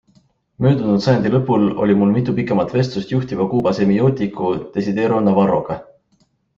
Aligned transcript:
Möödunud 0.65 1.03
sajandi 1.07 1.31
lõpul 1.35 1.67
oli 1.85 1.97
mul 2.01 2.15
mitu 2.17 2.35
pikemat 2.41 2.75
vestlust 2.79 3.15
juhtiva 3.17 3.49
Kuuba 3.55 3.77
semiootiku 3.83 4.53
Desiderio 4.67 5.25
Navarroga. 5.31 5.83